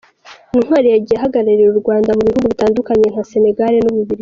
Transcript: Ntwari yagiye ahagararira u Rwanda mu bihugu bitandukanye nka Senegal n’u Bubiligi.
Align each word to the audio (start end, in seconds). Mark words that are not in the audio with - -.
Ntwari 0.63 0.87
yagiye 0.95 1.17
ahagararira 1.19 1.69
u 1.73 1.81
Rwanda 1.81 2.09
mu 2.17 2.21
bihugu 2.27 2.45
bitandukanye 2.53 3.05
nka 3.11 3.23
Senegal 3.31 3.73
n’u 3.83 3.95
Bubiligi. 3.97 4.19